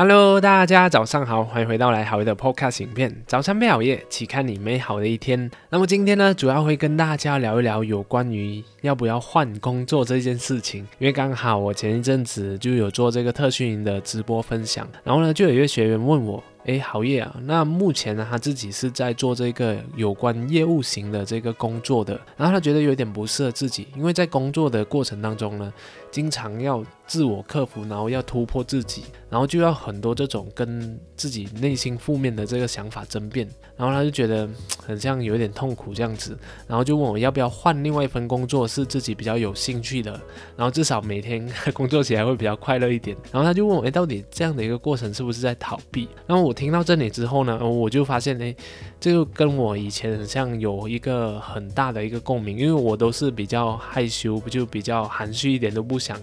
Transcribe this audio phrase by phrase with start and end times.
[0.00, 3.14] Hello，大家早上好，欢迎回到来好的 Podcast 影片。
[3.26, 5.50] 早餐配好夜，起看你美好的一天。
[5.68, 10.88] 那么今天呢，主要会跟大家聊一聊有关于要不要换工作这件事情。
[10.98, 16.42] 因为刚好我前一阵子就有做这个特训营的直播分享，然后呢，就有一位学员问我。
[16.66, 17.34] 哎，好业啊！
[17.44, 25.72] 那目前呢，他自己是在做这个有关业务型的这个工作的，然后他觉得有点不适合自己，因为在工作的过程当中呢，
[26.10, 34.48] 经常要自我克服，然后要突破自己，然后就要很多这种跟自己内心负面的这个想法争辩，然后他就觉得
[34.86, 36.38] 很像有点痛苦这样子，
[36.68, 40.12] 然后就问我要不要换另外一份工作，是自己比较有兴趣的，
[40.56, 43.16] 然后至少每天工作起来会比较快乐一点。
[43.32, 46.08] 然后他就问我，哎，到底这样的一个过程是不是在逃避？
[46.28, 46.54] 然后我。
[46.60, 48.54] 听到这里之后呢，我就发现，哎，
[49.00, 56.20] 这就跟我以前很像，有一个很大的一个共鸣，因为我都是比较害羞，不就比较含蓄一点，都不想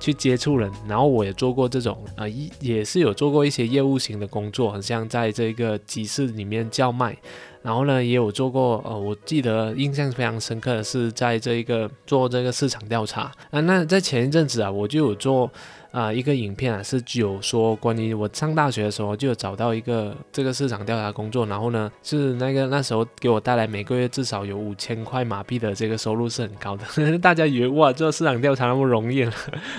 [0.00, 0.70] 去接触人。
[0.88, 7.16] 然后我也做过这种，啊，一也是有做过一些业务型的工作，很像在这个集市里面叫卖。
[7.62, 13.32] 然后呢，也有做过，呃，我记得印象非常深刻的是在这一个做这个市场调查。
[13.50, 15.50] 啊，那在前一阵子啊，我就有做。
[15.96, 26.84] 啊，一个影片啊，是有说关于我上大学的时候就有找到一个这个市场调查工作，然后呢是那个那时候给我带来每个月至少有五千块马币的这个收入是很高的。
[27.18, 29.32] 大家以为哇做市场调查那么容易了，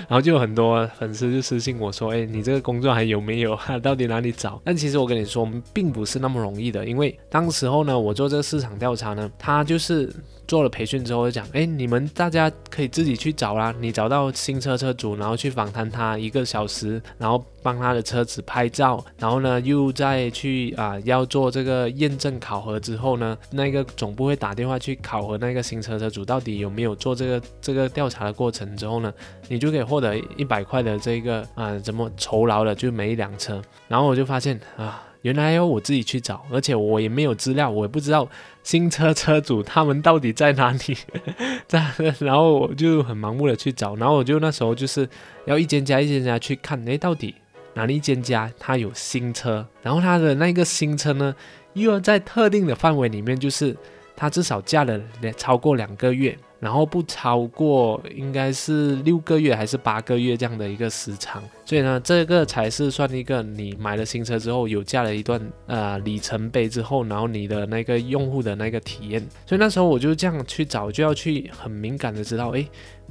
[0.08, 3.56] 然后就有很多粉丝就私信我说，哎，你这个工作还有没有？
[3.80, 4.60] 到底哪里找？
[4.64, 10.12] 但其实我跟你说，并不是那么容易的，因为当时候呢，我做这个市场调查呢，它就是。
[10.48, 13.72] 做了培训之后就讲，哎，你们大家可以自己去找啦。
[13.78, 29.12] 你找到新车车主，然后去访谈他一个小时，然后帮他的车子拍照，然后呢又再去啊要做这个验证考核之后呢，那个总部会打电话去考核那个新车车主到底有没有做这个这个调查的过程之后呢，
[29.48, 33.60] 你就可以获得一百块的这个啊怎么酬劳的，就每一辆车。
[33.86, 35.04] 然后我就发现啊。
[35.22, 38.28] 原来要我自己去找，而且我也没有资料，我也不知道
[38.62, 40.96] 新车车主他们到底在哪里，
[41.66, 41.84] 在，
[42.20, 45.08] 然后我就很盲目的去找，然后我就那时候就是
[45.46, 47.34] 要一间家一间家去看，哎，到底
[47.74, 51.34] 哪一间家他有新车，然后他的那个新车呢，
[51.74, 53.76] 又要在特定的范围里面，就是
[54.16, 55.00] 他至少驾了
[55.36, 56.38] 超过两个月。
[56.60, 69.24] 然后不超过应该是六个月还是八个月这样的一个时长，所以呢，这个才是算一个你买了新车之后有驾了一段呃里程碑之后，然后你的那个用户的那个体验。
[69.46, 72.66] 所以那时候我就这样去找，就要去很敏感的知道，哎，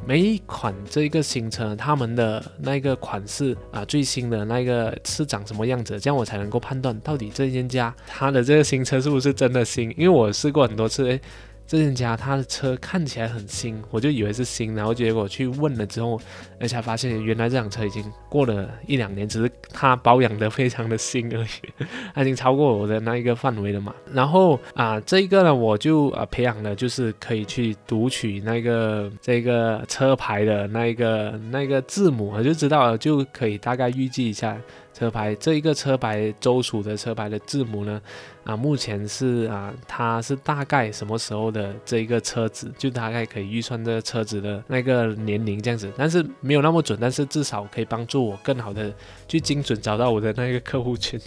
[0.06, 11.20] 每一款这个新车他们的那个款式啊，最新的那个是长什么样子，这样我才能够判断到底这一家他的这个新车是不是真的新，因为我试过很多次，哎。
[11.68, 16.18] 这人家他的车看起来很新，我就以为是新，然后结果去问了之后，
[16.62, 21.86] 而且发现原来这辆车已经过了一两年，只是他保养的非常的新而已，
[22.16, 23.94] 他已经超过我的那一个范围了嘛。
[24.14, 34.58] 然后啊，这一个呢，我就啊培养了，就是可以去读取那个这个车牌的那一个那个字母，我就知道就可以大概预计一下。
[34.98, 38.02] 车牌这一个车牌周楚的车牌的字母呢，
[38.44, 48.92] 啊，目前是啊，它是大概什么时候的这一个车子，就大概可以预算这个车子的那个年龄这样子，但是没有那么准，但是至少可以帮助我更好的
[49.28, 51.20] 去精准找到我的那个客户群，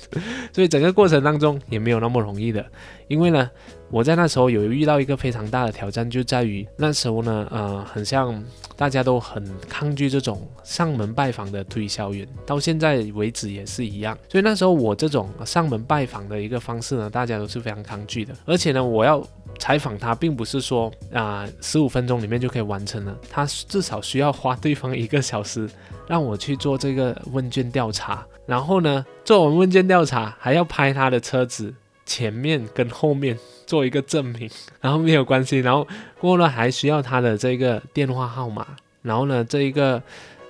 [0.53, 2.67] 所以整个过程当中也没有那么容易的，
[3.11, 3.51] 因为呢。
[3.93, 8.41] 我在那时候有遇到一个非常大的挑战，就在于那时候呢，呃，很像
[8.77, 14.17] 大家都很抗拒这种上门拜访的推销员，到现在为止也是一样。
[14.29, 18.33] 所以那时候我这种上门拜访的一个方式呢，大家都是非常抗拒的。
[18.45, 19.21] 而且呢，我要
[19.59, 25.69] 采访他，并不是说啊十五分钟里面就可以完成了，他至少需要花对方一个小时
[26.07, 31.75] 让我去做这个问卷调查，然后呢，做完问卷调查还要拍他的车子。
[32.11, 34.51] 前面跟后面做一个证明，
[34.81, 35.87] 然后没有关系，然后
[36.19, 38.67] 过了还需要他的这个电话号码，
[39.03, 40.03] 然后呢，这一个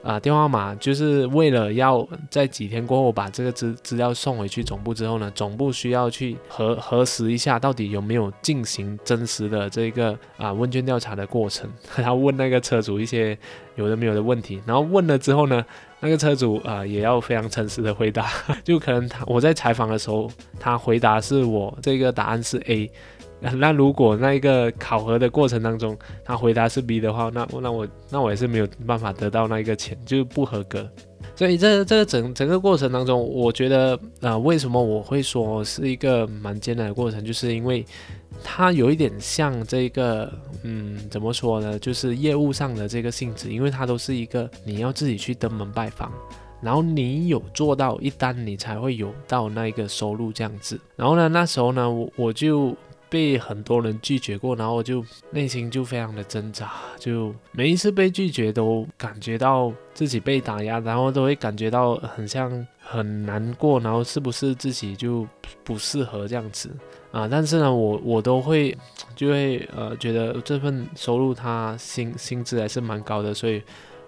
[0.03, 13.39] 啊电话码就是为了要在几天过后把这个资资料送回去总部之后呢，总部需要去核核实一下到底有没有进行真实的这个啊问卷调查的过程， 然后问那个车主一些
[13.75, 15.63] 有的没有的问题，然后问了之后呢。
[16.01, 18.31] 那个车主啊，也要非常诚实的回答，
[18.65, 22.91] 就可能他我在采访的时候，他回答是我这个答案是 A，
[23.41, 30.89] 那如果那一个考核的过程当中，他回答是 B 的话，那那我那我也是没有办法得到那一个钱，就是不合格。
[31.41, 37.83] 所以这这个整整个过程当中，我觉得呃，为什么我会说是一个蛮艰难的过程，就是因为。
[38.45, 40.31] 它有一点像这个，
[40.65, 41.79] 嗯，怎么说呢？
[41.79, 46.13] 就是业务上的这个性质，因为它都是一个你要自己去登门拜访，
[46.61, 50.79] 然后你有做到一单，你才会有到那个收入这样子。
[50.95, 52.77] 然后呢，那时候呢，我我就。
[53.11, 65.27] 被很多人拒绝过，然后就内心就非常的挣扎，就每一次被拒绝都感觉到自己被打压，然后都会感觉到很像很难过，然后是不是自己就
[65.65, 66.71] 不适合这样子
[67.11, 67.27] 啊？
[67.29, 68.75] 但是呢，我我都会
[69.17, 73.63] 就会呃觉得这份收入它薪薪资还是蛮高的，所以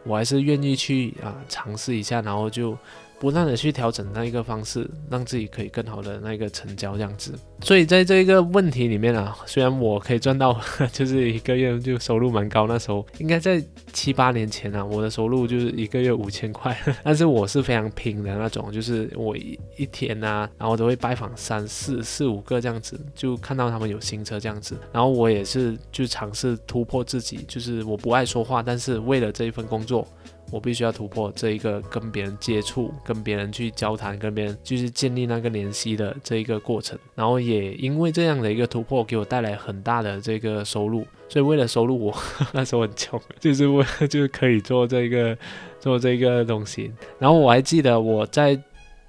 [0.05, 2.79] 我还是愿意去啊尝试一下，然后就。
[3.23, 7.33] 不断的去调整那一个方式，让自己可以更好的那个成交这样子。
[7.61, 10.61] 所以在这一个问题里面啊，虽然我可以赚到，
[10.93, 16.77] 就是一个月就收入蛮高，那时候应该在七八年前啊，我的收入就是一个月五千块。
[17.05, 30.05] 但是我是非常拼的那种，就是我一一天啊，然后都会拜访三四四五个这样子，就看到他们有新车这样子，然后我也是就尝试突破自己，就是我不爱说话，但是为了这一份工作。
[30.53, 41.07] 我必须要突破这一个跟别人接触、跟别人去交谈、跟别人就是建立那个联系的这一个过程，然后也因为这样的一个突破，给我带来很大的这个收入。
[41.29, 42.15] 所以为了收入，我
[42.53, 45.37] 那时候很穷，就是为了就是可以做这个
[45.81, 46.93] 做这个东西。
[47.19, 48.61] 然后我还记得我在。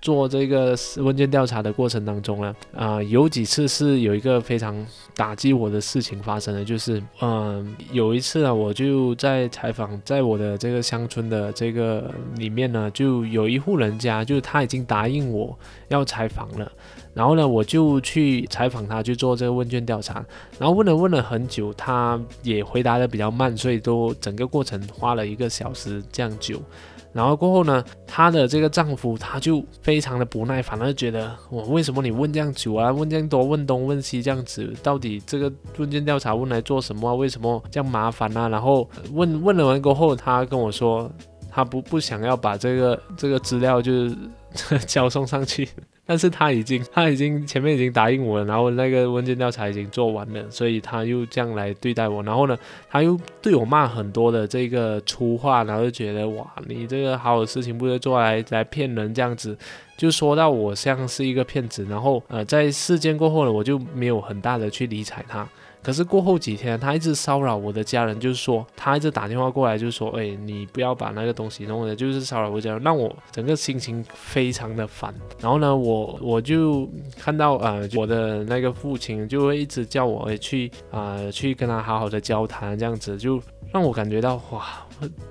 [0.03, 4.85] 做这个问卷调查的过程当中呢，啊，有几次是有一个非常
[5.15, 15.57] 打击我的事情发生的，就是，嗯，有一次啊，我就在采访，在我的这个乡村的这个里面呢，就有一户人家，就他已经答应我
[15.87, 16.69] 要采访了，
[17.13, 20.15] 然后呢，我就去采访他，去做这个问卷调查，
[20.59, 26.61] 然后问了问了很久，他也回答的比较慢，所以都整个过程花了一个小时这样久。
[27.13, 37.15] 然后过后呢，她的这个丈夫他就非常的不耐烦，他就觉得我为什么你问这样久啊，问这样多，问东问西这样子，到底这个问卷调查问来做什么？
[37.15, 38.49] 为什么这样麻烦啊？
[38.49, 41.09] 然后问问了完过后，他跟我说，
[41.51, 44.17] 他不不想要把这个这个资料就是
[44.87, 45.69] 交送上去。
[46.05, 52.57] 但是他已经，他已经前面已经答应我了，然后那个问卷调查已经做完了，所以他又这样来对待我，然后呢，
[52.89, 59.57] 他又对我骂很多的这个粗话，然后就觉得哇，你这个好的事情不会做来来骗人这样子，
[59.95, 65.47] 就说到我像是一个骗子，然后呃，在事件过后呢，我就没有很大的去理睬他。
[65.83, 75.13] 可是过后几天，他一直骚扰我的家人，就是说他一直打电话过来，就是说，哎，你不要把那个东西弄了，就是骚扰我家人，让我整个心情非常的烦。
[75.41, 76.89] 然后呢，我我就
[77.19, 83.41] 看到呃，我的那个父亲就会一直叫我去啊，去跟他好好的交谈，这样子就
[83.73, 84.63] 让我感觉到哇。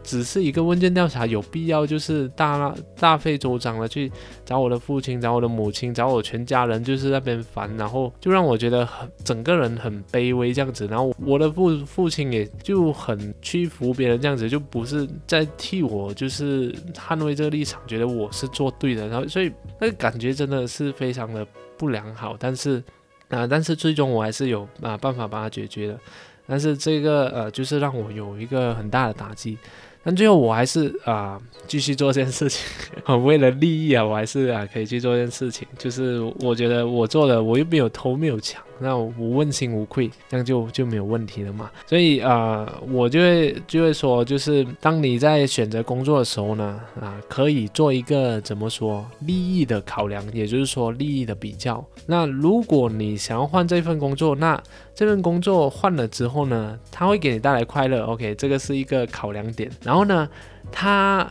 [0.03, 4.13] 只是一个问卷调查，有必要就是大大费周章的去
[4.45, 10.87] 找我的父亲、找我的母亲、找我全家人，就是那边烦，然后就让我觉得很整个人很卑微这样子。
[10.87, 19.07] 然后我的父父亲也就很屈服别人这样子，就不是在替我就是捍卫这个立场，觉得我是做对的。
[19.09, 21.47] 然后所以那个感觉真的是非常的
[21.77, 22.35] 不良好。
[22.41, 22.83] 但是
[23.29, 26.01] 啊，但是最终我还是有啊办法把它解决的。
[26.47, 29.59] 但是这个呃，就是让我有一个很大的打击。
[30.05, 32.67] 但最后我还是啊继续做这件事情，
[33.25, 35.67] 为了利益啊，我还是啊可以去做这件事情。
[35.79, 41.71] 就是我觉得我做的，我又没有偷没有抢，那我问心无愧，这样就就没有问题了嘛。
[41.87, 51.85] 所以啊，我就会就会说，就是当你在选择工作的时候呢，啊可以做一个怎么说利益的考量，也就是说利益的比较。
[52.07, 54.61] 那如果你想要换这份工作，那
[54.95, 58.05] 这份工作换了之后呢，它会给你带来快乐。
[58.05, 59.71] OK，这个是一个考量点。
[59.83, 60.29] 然后呢，
[60.71, 61.29] 它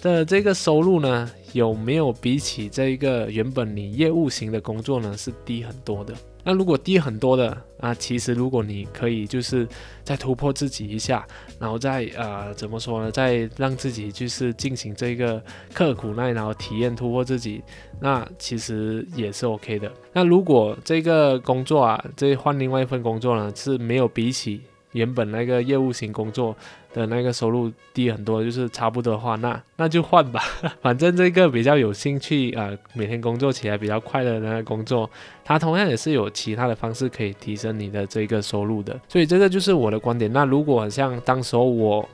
[0.00, 6.14] 的这个收入呢，有没有比起这一个原本你业务型的工作呢，是低很多的？
[6.44, 9.66] 那如果低很多的啊，其实如果你可以就是
[10.02, 11.26] 再突破自己一下，
[11.58, 15.42] 然后再呃怎么说呢，再让自己就是进行这个
[15.72, 17.62] 刻苦耐劳体验突破自己，
[18.00, 19.90] 那其实也是 OK 的。
[20.12, 24.60] 那如果这个工作啊，这换另外一份工作呢，是没有比起。
[24.92, 26.56] 原本那个业务型工作
[26.92, 30.40] 的那个收入低很多，就是差不多的话，那那就换吧。
[30.82, 35.08] 反正这个比较有兴趣啊，每天工作起来比较快乐的那个工作，
[35.44, 38.98] 它同样也是有其他的方式可以提升你的这个收入的。
[39.08, 40.32] 所以这个就是我的观点。
[40.32, 42.08] 那如果像当时候我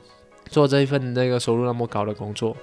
[0.49, 2.55] 做这一份那个收入那么高的工作，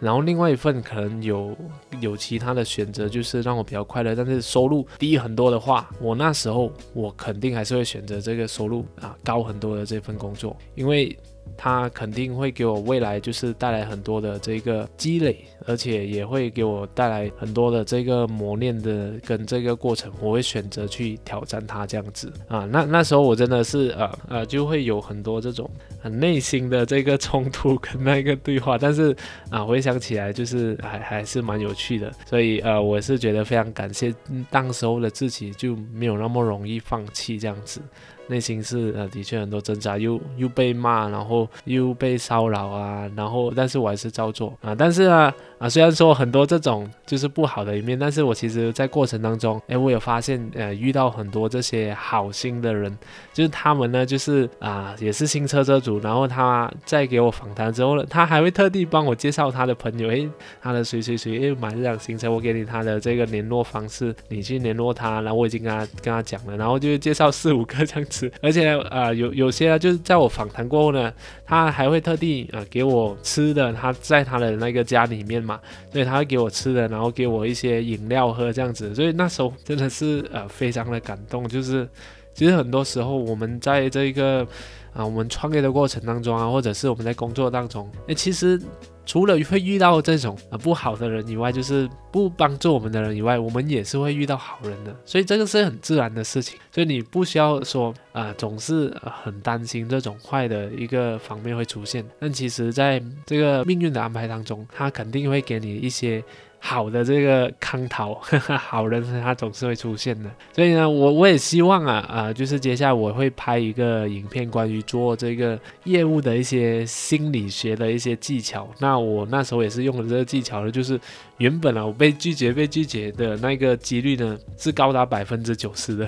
[0.00, 1.56] 然后另外一份可能有
[2.00, 11.16] 有其他的选择，就是让我比较快乐，但是收入低很多的话，我那时候我肯定还是会选择这个收入啊高很多的这份工作，因为
[11.56, 22.66] 它肯定会给我未来就是带来很多的这个积累，而且也会给我带来很多的这个磨练的跟这个过程，我会选择去挑战它这样子啊。
[22.70, 25.70] 那那时候我真的是呃呃就会有很多这种
[26.00, 29.14] 很内心的这个冲突跟那个对话，但是
[29.50, 34.14] 啊回想起来就是还还是蛮有趣的，所以呃我是觉得非常感谢
[34.50, 37.82] 当时候的自己就没有那么容易放弃这样子。
[38.30, 44.72] 内心是呃，的确很多挣扎，又又被骂，然后又被骚扰啊，然后但是我还是照做啊。
[44.72, 52.96] 但是啊，啊，虽然说很多这种就是不好的一面，但是我其实在过程当中，哎，我有发现，呃，遇到很多这些好心的人，
[53.34, 60.26] 就是他们呢，就是啊，也是新车车主，然后他在给我访谈之后呢，他还会特地帮我介绍他的朋友，哎，
[60.62, 68.32] 他的谁谁谁，哎，买这辆新车，我给你他的这个联络方式，你去联络他，然后我已经跟他跟他讲了，然后就介绍四五个这样子。
[68.40, 71.12] 而且啊，有有些就是在我访谈过后呢，
[71.44, 75.60] 他还会特地啊给我吃的，他在他的那个家里面嘛，
[75.92, 81.48] 所以他会给我吃的，然后给我一些饮料喝这样子，所以那时候真的是呃非常的感动。
[81.48, 81.88] 就是
[82.34, 84.46] 其实很多时候我们在这个
[84.92, 88.60] 啊我们创业的过程当中啊，或者是我们在工作当中，哎其实。
[89.06, 106.22] 除了会遇到这种啊不好的人以外，就是不帮助我们的人以外，我们也是会遇到好人的，所以这个是很自然的事情，所以你不需要说啊总是很担心这种坏的一个方面会出现，但其实在这个命运的安排当中，他肯定会给你一些。
[106.62, 108.14] 好的，这个康桃
[108.60, 118.68] 好人他总是会出现的，所以呢，我我也希望啊啊，就是接下来我会拍一个影片，关于做这个业务的一些心理学的一些技巧。
[118.78, 121.00] 那我那时候也是用了这个技巧的，就是
[121.38, 126.06] 原本啊我被拒绝被拒绝的那个几率呢是高达百分之九十的，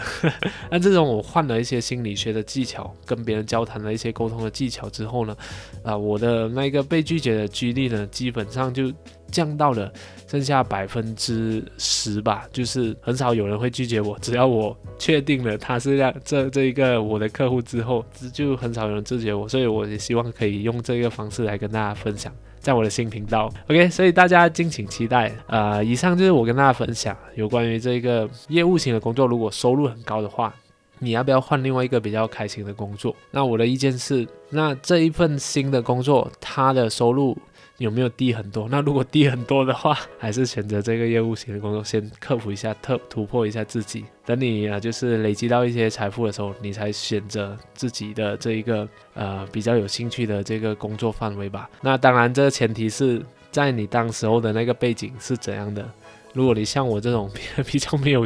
[0.71, 5.35] 那这种我换了一些心理学的技巧，跟别人交谈的一些沟通的技巧之后呢，
[5.83, 8.93] 啊我的那个被拒绝的几率呢基本上就。
[9.33, 9.93] 降到了
[10.29, 14.17] 剩下百分之十吧，就是很少有人会拒绝我。
[14.21, 19.49] 只要我确定了他是这这这一个我的客户之后，就很少有人拒绝我。
[19.49, 23.53] 所以我也希望可以用这个方式来跟大家分享，在我的新频道。
[23.69, 25.33] OK，所以大家敬请期待。
[25.47, 30.55] 呃，以上就是我跟大家分享有关于这个业务型的工作，如果收入很高的话，
[30.99, 33.15] 你要不要换另外一个比较开心的工作？
[33.31, 37.37] 那我的意见是，那这一份新的工作，它的收入。
[37.83, 38.69] 有没有低很多？
[38.71, 44.05] 那如果低很多的话，还是选择这个业务型的工作，先克服一下，特突破一下自己。
[44.25, 51.69] 等你啊，就是累积到一些财富的时候，你才选择自己的这一个呃比较有兴趣的这个工作范围吧。
[51.81, 53.21] 那当然，这个前提是
[53.51, 55.85] 在你当时候的那个背景是怎样的。
[56.33, 57.31] 如果你像我这种
[57.67, 58.25] 比较没有、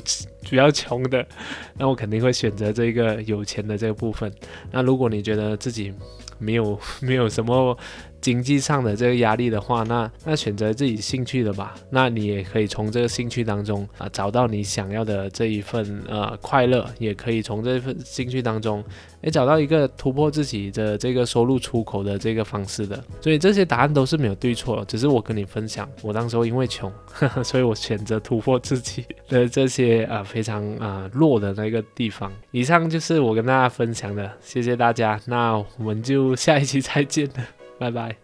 [0.51, 1.27] 比较穷的，
[1.77, 4.33] 那我肯定会选择这个有钱的这个部分。
[4.71, 5.93] 那如果你觉得自己
[6.39, 7.77] 没有 没有什么，
[8.21, 11.75] 经济上的这个压力的话，那那选择自己兴趣的吧。
[11.91, 18.83] 那你也可以从这个兴趣当中啊找到你想要的这一份呃快乐，也可以从这份兴趣当中
[19.21, 23.03] 诶找到一个突破自己的这个收入出口的这个方式的。
[23.21, 26.93] 所以这些答案都是没有对错，只是我跟你分享，我当时候因为穷，
[27.45, 32.31] 所以我选择突破自己的这些啊非常啊弱的那个地方。
[32.51, 35.19] 以上就是我跟大家分享的，谢谢大家。
[35.25, 37.47] 那我们就下一期再见了。
[37.79, 38.15] 拜拜。